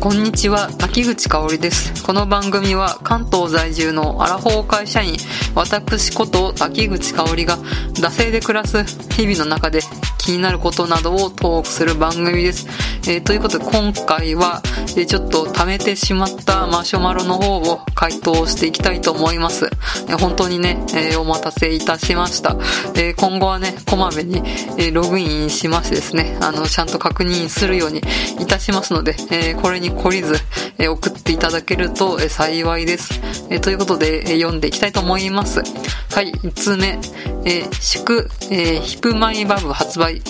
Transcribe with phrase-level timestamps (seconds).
[0.00, 2.02] こんにちは、滝口香織です。
[2.02, 5.18] この番組は関東在住のアラフォー会社員、
[5.54, 9.80] 私こと滝口香織が、惰性で暮らす日々の中で
[10.16, 12.66] 気になることなどをトークする番組です。
[13.06, 14.62] えーということで今回は、
[14.96, 19.68] えーちょっと貯めてしまったマシュマロの方を回答していきたいと思います。
[20.08, 22.56] えー本当にね、えお待たせいたしました。
[22.94, 24.42] え今後はね、こまめに、
[24.78, 28.02] えログインしましてですね、あの、ちゃんと確認するように
[28.38, 30.34] いたしますので、えこれに懲りず、
[30.78, 33.20] え送っていただけると、え幸いです。
[33.50, 35.60] えということで、え読んでいきたいと思います。
[35.60, 36.98] はい、1つ目、
[37.44, 40.22] えー祝、えヒプマイバブ発売。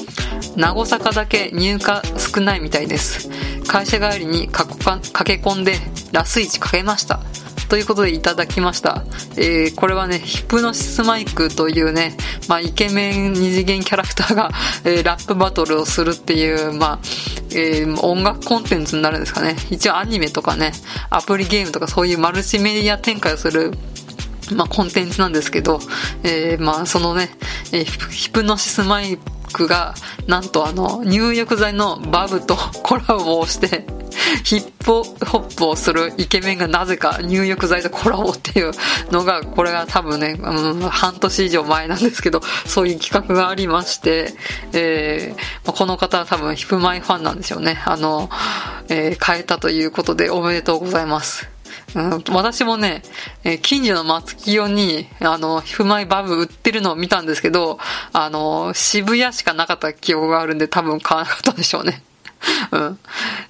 [0.57, 1.81] 名古坂だけ入荷
[2.19, 3.29] 少ないみたいです。
[3.67, 5.75] 会社帰りに駆け込んで、
[6.13, 7.21] ラスイチかけました。
[7.71, 9.05] ということでいただきました。
[9.37, 12.17] えーこれはね、ヒプノシスマイクというね、
[12.49, 14.51] まあ、イケメン二次元キャラクターが、
[14.85, 16.99] えーラップバトルをするっていう、まあ、
[17.55, 19.55] えー音楽コンテンツになるんですかね。
[19.71, 20.73] 一応アニメとかね、
[21.11, 23.73] アプリゲームとかそういうマルチメディア展開をする
[24.53, 25.79] まあ、コンテンツなんですけど、
[26.25, 27.31] えーまあ、そのね、
[27.71, 29.17] えーヒプノシスマイ
[29.53, 29.95] クが、
[30.27, 33.87] なんとあの、入浴剤のバブとコラボをして、
[34.45, 38.73] ヒップホップをするイケメンがなぜか入浴剤とコラボっていう
[39.11, 44.33] のが、これが多分ね、うん、半年以上前なんですけど、そういう企画がありまして、
[44.73, 47.81] えーこの方は多分ヒップマイファンなんでしょうね。
[47.87, 48.29] あの、
[48.89, 51.49] えー変えたということでおめでとうございます。
[51.95, 53.03] うん、私もね、
[53.45, 57.79] え近所の松清に、あの、ヒフマイバブ売ってるのを見たんですけど、
[58.13, 62.03] あの、渋谷しかなかった記憶があるんで多分買わなかったんでしょうね。
[62.73, 62.99] うん。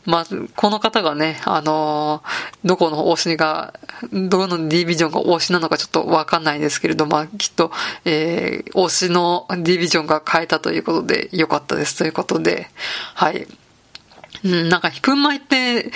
[0.06, 2.22] まあ、この方がね、あの
[2.64, 3.74] どこの推しが、
[4.12, 7.70] どのディビジョンが推しなのかちょっとわかんないですけれど、まあ、きっと、
[8.04, 12.68] えー推しのディビジョンが変えたということで、よかったですということで、
[13.14, 13.46] はい。
[14.44, 15.90] うん、なんか、ヒプマイって、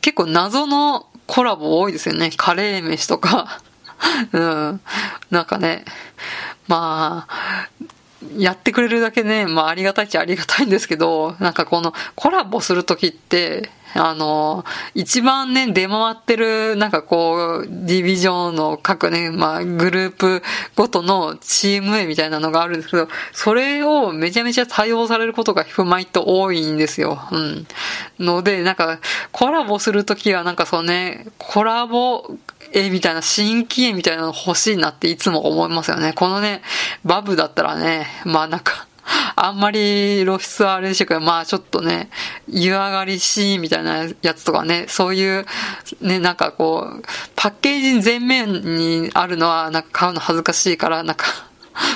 [0.00, 2.30] 結構謎のコラボ多いですよね。
[2.36, 3.62] カレー飯とか。
[4.32, 4.80] うん。
[5.30, 5.84] なんかね、
[6.68, 7.66] まあ、
[8.36, 14.64] やってくれるだけね、まあありがたいっちゃありがたいんですけど、なんかこのコラボするときって、あの、
[14.94, 20.42] 一番ね、出回ってる、なんかこう、ディビジョンの各ね、まあグループ
[20.76, 27.18] ごとのチーム名みたいなのがあるんですけど、それをめちゃめちゃ対応されることがヒフマイと多いんですよ。
[27.32, 27.66] うん。
[28.18, 29.00] ので、なんか、
[29.32, 32.30] コラボするときはなんかそうね、コラボ、
[32.72, 36.12] 絵みたいな、新規絵みたいなの欲しいなっていつも思いますよね。
[36.14, 36.62] このね、
[37.04, 38.86] バブだったらね、まあなんか、
[39.36, 42.10] あんまり露出はあれでしょうけど、まあちょっとね、
[42.48, 45.46] 湯上がりシーンみたいなやつとかね、そういう、
[46.00, 47.02] ね、なんかこう、
[47.36, 51.49] パッケージ全面にあるのは、なんか買うの恥ずかしいから、なんか、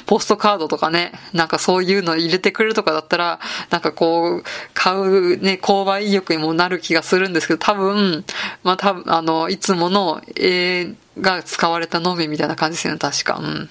[0.07, 3.41] ポストカードとかね、なんかそういうの入れてくれるとかだったら、
[3.71, 8.25] なんかこう、買うね、購買意欲にもなる気がするんですけど、多分、
[8.63, 13.39] まあ多分、あの、いつもの絵が使われたのみみたいな感じですよね、確か。
[13.41, 13.71] うん。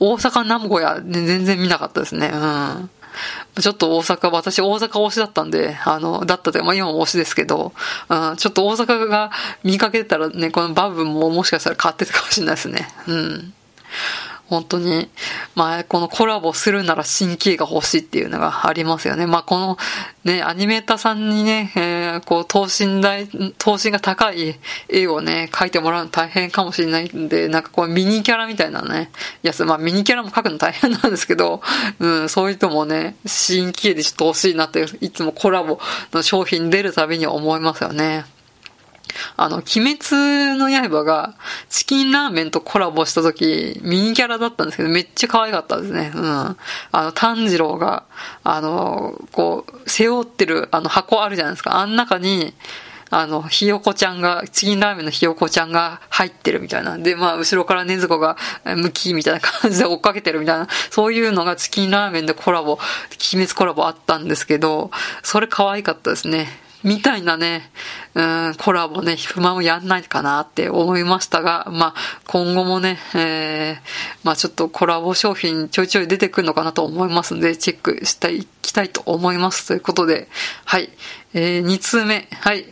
[0.00, 2.30] 大阪、名古屋、ね、全然見なかったですね。
[2.32, 2.90] うん。
[3.60, 7.72] ちょっと大阪、私大阪推しだったんで、あの、だったというか、まあ今も推しですけど、
[8.08, 9.30] うん、ちょっと大阪が
[9.62, 12.88] 見かけたらね、このバブももしかしたら買ってたかもしれないですね。
[13.06, 13.54] うん。
[14.48, 15.08] 本当に、
[15.54, 19.26] まあ、このコラボするなら新規が欲しいっていうのがありますよね。
[19.26, 19.78] まあ、この、
[20.24, 23.26] ね、アニメーターさんにね、えーこう、等身大、
[23.58, 29.10] 等身が高い絵をね、描いてもらうの大変かもしれないんで、なんかこう、ミニキャラみたいなね、
[29.42, 31.62] やつ、まあ、ミニキャラも描くの大変なんですけど、
[31.98, 35.78] うん、そういう人もね、新規絵でちょっと欲しいなって、いつもコラボ
[36.12, 38.33] の商品出るたびに思いますよね。
[39.36, 41.34] あの、鬼滅の刃が
[41.68, 46.12] チキンラーメンとコラボした時、ミニキャラだったんですけど、めっちゃ可愛かったですね。
[46.14, 46.24] うん。
[46.24, 46.56] あ
[46.92, 48.04] の、炭治郎が、
[48.42, 51.78] あの、こう、背負ってるあの箱あるじゃないですか。
[51.78, 52.54] あん中に、
[53.10, 56.98] あの、ひよこちゃんが、チキンラーメンのひよこちゃんが入ってるみたいな。
[56.98, 60.68] で、まあ、後ろからねずこが、え向きみたいな感じで追っかけてるみたいな。
[60.90, 62.80] そういうのがチキンラーメンでコラボ、鬼
[63.46, 64.90] 滅コラボあったんですけど、
[65.22, 66.63] それ可愛かったですね。
[66.84, 67.70] みたいなね、
[68.14, 73.76] うん、コラボね、不満をやんないかなって思いましたが、まあ、今後もね、えー、
[74.22, 79.66] まあちょっとコラボ商品ちょいちょい出てくるのかなと思いますんで、チェックしていきたいと思います。
[79.66, 80.28] ということで、
[80.66, 80.90] はい。
[81.32, 82.66] えー、2通目、はい。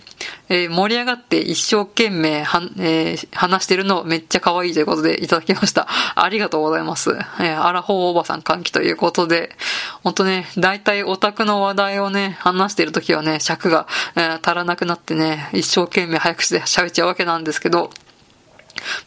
[0.49, 5.87] えー盛り上がって一生懸命は、えー話してるのめっちゃ可愛いということでいただきました。
[6.17, 7.11] ありがとうございます。
[7.41, 9.56] えーアラフォーおばさん歓喜ということで、
[10.03, 13.87] ほんとね、大体オタクの話題をね、話してるときはね、尺が、
[14.17, 17.91] えー足らなくなってね、一生懸命早口で喋っちゃうわけなんですけど、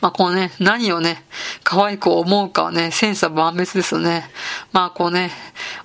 [0.01, 1.25] まあこうね、何をね、
[1.63, 4.29] 可愛く思うかはね、千差万別ですよね。
[4.71, 5.31] まあこうね、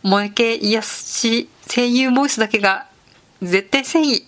[0.02, 2.86] 萌え系癒し声優ボイスだけが
[3.42, 4.26] 絶対正義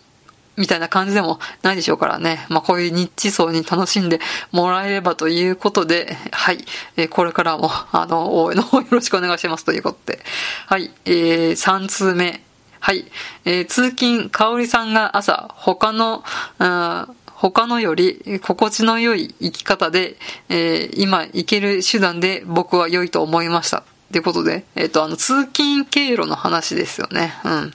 [0.56, 2.46] みたいな感じでもないでしょうからね。
[2.48, 4.20] まあ、こういうニッチ層に楽しんで
[4.50, 6.58] もらえればということで、はい。
[6.96, 10.20] えー、これからも、あの、応援の方よろしくお願いしますということで。
[10.66, 10.90] はい。
[11.04, 12.42] えー、3通目。
[12.80, 13.04] はい。
[13.44, 16.24] えー、通勤、かおりさんが朝、他の、
[16.58, 20.14] うん他のより心地の良い生き方で、
[20.48, 23.78] えー、今行ける手段で僕は良いと思いました。
[23.78, 23.82] っ
[24.12, 27.32] てことで、えっ、ー、と、あの、通勤経路の話ですよね。
[27.44, 27.74] うん。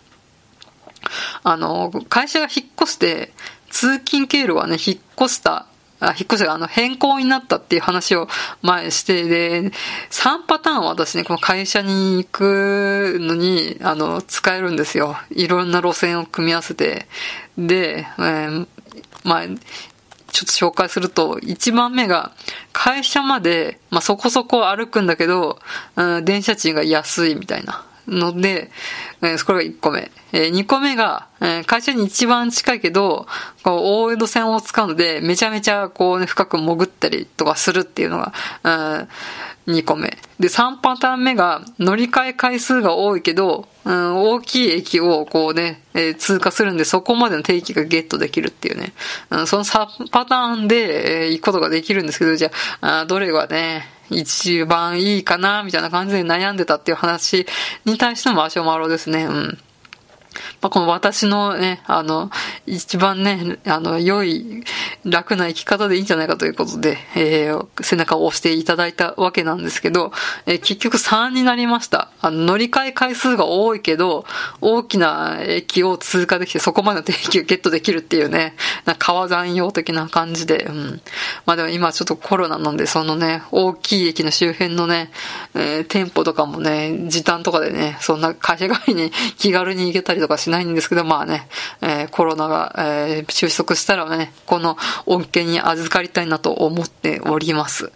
[1.43, 3.33] あの、会社が引っ越して、
[3.69, 5.67] 通勤経路がね、引っ越した、
[5.99, 8.27] あ、引っ越しがあの変更になったっていう話を
[8.61, 9.71] 前して、で、
[10.11, 15.17] 3パターンは私ね、この会社に行くのに、あの、使えるんですよ。
[15.31, 17.07] いろんな路線を組み合わせて。
[17.57, 18.67] で、えー、
[19.23, 22.31] まあ、ちょっと紹介すると、1番目が、
[22.73, 25.57] 会社まで、まあ、そこそこ歩くんだけど、
[25.95, 27.85] うん、電車賃が安いみたいな。
[28.07, 28.71] ので、
[29.21, 30.11] えー、これが1個目。
[30.31, 33.27] えー、2個目が、えー、会社に一番近いけど、
[33.63, 38.33] こう、大江戸線を使うので、めちゃめちゃ、こうね、深く潜ったりとかするっていうのが、
[38.63, 40.17] うん、2個目。
[40.39, 48.93] で、3パターン目が、乗り換え回数が多いけど、うん、大きい駅をこうね、えー、通過するんで、そこまでの定期がゲットできるっていうね。
[49.29, 52.51] うん、その3パターンで、えー、行くことができるんですけど、じゃ
[52.81, 57.45] あ、あどれがね、一番いいかな、みたいな感じで悩んでたっていう話
[57.85, 59.25] に対してのマシュマロですね。
[59.25, 59.57] うん。
[60.61, 62.29] まあ、この私のね、あの、
[62.65, 64.63] 一番ね、あの、良い、
[65.03, 70.11] 楽な生き方でいいんじゃないかということで、えー、背中を押していただいたわけなんですけど、
[70.45, 72.09] えー、結局3になりました。
[72.21, 74.25] あの、乗り換え回数が多いけど、
[74.61, 81.01] 大きな駅を通過できて、そこまでの定期をゲットできるっていうね、な川山用的な感じで、うん。
[81.45, 85.11] まあでも今ちょっとコロナなんで、そのね、大きい駅の周辺のね、
[85.53, 91.47] えー、店舗とかもね、時短とかでね、そんな会社帰りに気軽に行けたりとかしないんですけど、まあね、
[91.81, 97.91] えー、コロナが、えー、収束したらね、この恩恵に預かりたいなと思っております。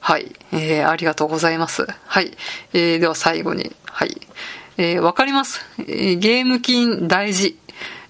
[0.00, 0.34] はい。
[0.52, 1.86] えー、ありがとうございます。
[2.06, 2.36] はい。
[2.72, 4.20] えー、では最後に、はい。
[4.78, 5.64] えー、わかります。
[5.78, 7.58] えー、ゲーム金大事。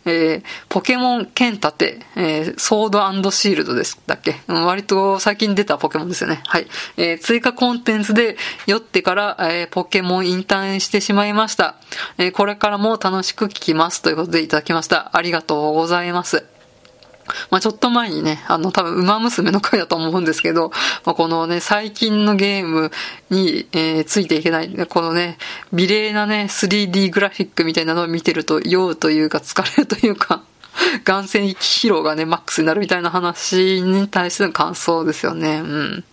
[0.06, 6.40] えー、ポケモン剣立て、えー、ソードシールドですだっけ、割と最近出たポケモンですよね。
[6.46, 6.66] はい。
[6.96, 8.36] えー、追加コンテンツで
[8.66, 11.76] 酔ってから、えー、ポケモンインターンしてしまいました。
[12.18, 14.02] えー、これからも楽しく聞きます。
[14.02, 15.10] ということでいただきました。
[15.12, 16.55] ありがとうございます。
[17.50, 20.70] まあちょっと前にね、あの多分馬娘の回だと思うんですけど、
[21.04, 22.90] まあ、このね、最近のゲーム
[23.30, 25.38] に、えー、ついていけない、このね、
[25.72, 30.42] 美麗なね、3D グラフィックみたいなのを見てると酔うというか疲れるというか、
[31.04, 35.60] 眼性疲労がね、マックスになるみたいな話に対しての感想ですよね。
[35.60, 36.04] うん。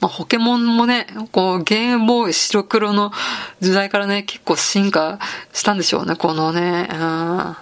[0.00, 3.12] まあ、ポケモンもね、こう、ゲームボーイ白黒の
[3.60, 5.18] 時代からね、結構進化
[5.52, 7.56] したんでしょうね、このね、うん。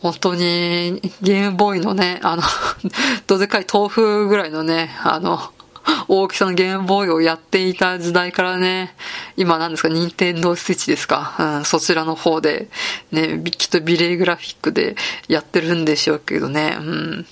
[0.00, 2.42] 本当に、ゲームボーイのね、あの
[3.26, 5.40] どでかい豆腐ぐらいのね、あの、
[6.06, 8.94] 大きさのゲームボーイをやっていた時代からね、
[9.36, 12.68] 今何ですか、任天堂スイッチですか、うん、そちらの方で、
[13.10, 14.96] ね、きっとビレイグラフィックで
[15.26, 17.26] やってるんでしょうけどね、うん。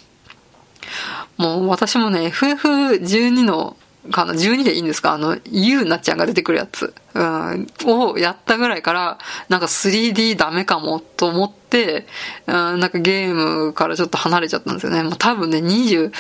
[1.36, 3.76] もう私もね、FF12 の
[4.10, 5.12] かな ?12 でいいんですか？
[5.12, 6.94] あの、ゆうなちゃんが出てくるやつ。
[7.14, 9.18] うん、をやったぐらいから、
[9.48, 12.06] なんか 3D ダメかもと思って、
[12.46, 15.02] うん、なんかゲームからちょっと離れちゃったんですよね。
[15.02, 16.10] もう多分ね、21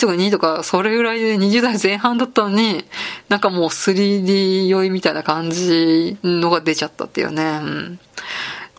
[0.00, 2.84] とか2とか、それぐらいで20代前半だったのに、
[3.28, 7.60] なんかもう 3D 酔いみたいな感じのが出ちゃったっていうね。
[7.62, 8.00] うん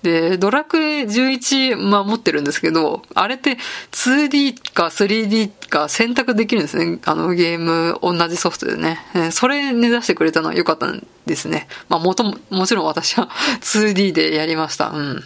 [0.03, 3.57] で、ドラクエ11、まあ持ってるんですけど、あれって
[3.91, 6.99] 2D か 3D か選択できるんですね。
[7.05, 8.99] あのゲーム、同じソフトでね。
[9.31, 11.67] それ目指してくれたのは良かったんですね。
[11.87, 13.29] まあもとも、もちろん私は
[13.61, 14.89] 2D でやりました。
[14.89, 15.23] うん。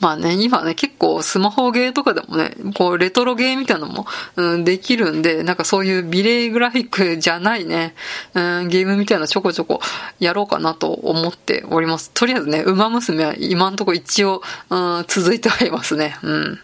[0.00, 7.94] まあね、今ね、結構スマホゲーとかでもね、こう、レトロゲーみたいなのも、うん、できるんで、なんかそういう美麗グラフィックじゃないね、
[8.34, 9.80] うん、ゲームみたいなちょこちょこ
[10.20, 12.10] やろうかなと思っております。
[12.14, 16.16] とりあえずね、馬娘は今んとこ一応、うん、続いてはいますね。
[16.22, 16.60] うん。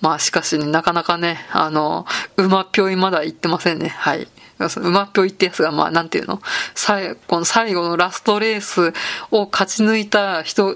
[0.00, 3.88] まあしかしね、なかなかね、あの、馬ぴょいまだ行ってませんね。
[3.88, 4.26] はい。
[4.58, 6.40] 馬っぴょいってやつが、まあ、なんていうの？
[6.74, 8.92] 最後の最後のラストレース
[9.30, 10.74] を勝ち抜いた人、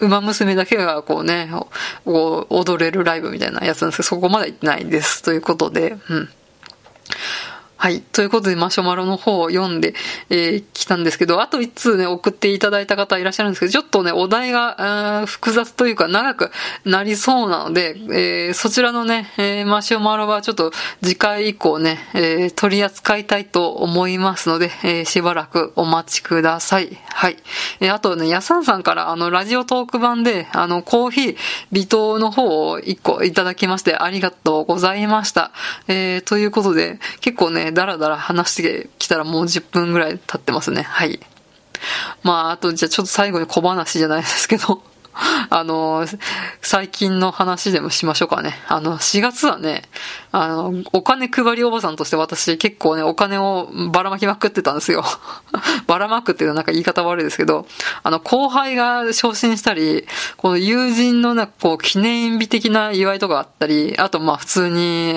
[0.00, 1.50] 馬娘だけが、こうね、
[2.04, 5.22] こう踊れるライブみたいなやつなんですけど、そこまで行ってないです。
[5.22, 6.28] ということで、うん。
[7.80, 8.02] はい。
[8.02, 9.94] ということで、マシュマロの方を読んで、
[10.28, 16.50] えー、来たんですけど、あと1通ね、送っていただいた方いらっしゃるんですけど、ちょっとね、お題が、複雑というか長く
[16.84, 20.72] なりそうなので、えー、そちらのね、えー、マシュマロはちょっと
[21.02, 26.98] 次回以降ね、えー、取り扱いたいと思いますので、えー、しばらくお待ちください。
[27.08, 27.38] はい。
[27.80, 31.36] えー、あとね、やさんさんから、あの、ラジオトーク版で、あの、コーヒー、
[31.72, 35.50] 微糖の方を1個いただきまして、ありがとうございました。
[35.88, 40.82] えー、ということで、結構ね、だらだら話してきたらもう10分ぐらい経ってますね。
[40.82, 41.20] はい。
[42.22, 46.06] まあ、あと、じゃあちょっと最後に小話じゃないですけど、あの、
[46.62, 48.54] 最近の話でもしましょうかね。
[48.68, 49.82] あの、4月はね、
[50.32, 55.04] あの、お金配りおばさんとして私結構ね、お金をばらまきまくってたんですよ。
[55.86, 57.66] ばらまくっていうのはなんか言い方悪いですけど、
[58.02, 65.14] あの、後輩が昇進したり、この友人のなんかこう、記念日的な祝いとかあったり、あとまあ普通に、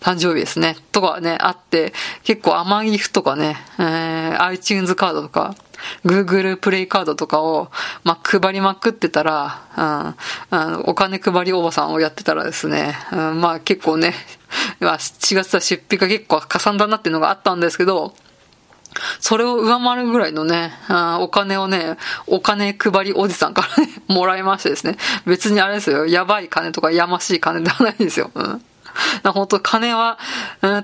[0.00, 1.92] 誕生日ですね、とかね、あって、
[2.24, 5.54] 結構甘ギフとかね、えー、iTunes カードとか、
[6.04, 7.70] Google プレイカードとかを、
[8.04, 10.14] まあ、配りまくってたら、
[10.52, 14.14] うん、お金配りおばさんをやってたらですね、うん、まあ結構ね、
[14.80, 18.14] 7月は出費が結構かさんだなっていうのがあったんですけど、
[19.20, 20.72] それを上回るぐらいのね、
[21.20, 24.96] お金をね、お金配りおじさんからね、もらいましてですね。
[25.26, 28.30] 別にあれですよ、やばい金とかやましい金ではないんですよ。
[28.34, 28.62] うん
[29.24, 30.18] 本当金は、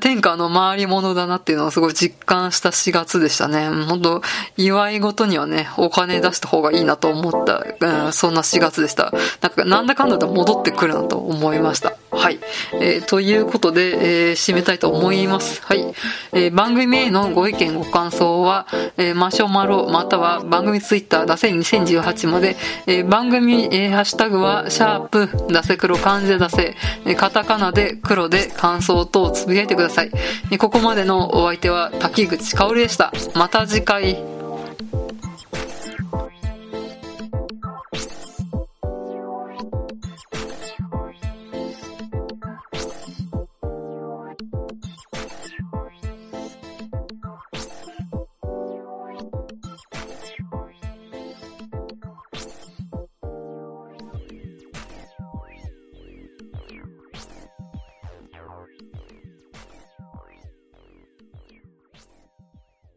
[0.01, 3.69] 天下の回り物だなっていうのをすごい実感した4月でしたね。
[3.69, 4.23] 本当
[4.57, 9.13] 祝い事にはね、お金出した方がいいなと思った、うん、そんな4月でした。
[9.41, 11.95] なんか、なんだかんだと戻ってくるなと思いました。
[12.15, 12.39] はい。
[12.75, 15.63] えー、ということで、えー、締めたいと思います。
[15.63, 15.95] はい。
[16.33, 18.67] えー、番組へのご意見、ご感想は、
[18.97, 22.57] えー、マシュマロ、または番組ツイッター、ダセ2018まで、
[22.87, 30.11] えー、番組、えー、ハッシュタグは、シャープ、ダセ黒漢字でダセ、えー、カタカナで黒で感想等をつぶやいてください。
[30.51, 33.13] えー、ここまでのお相手は、滝口香織でした。
[33.35, 34.34] また次回。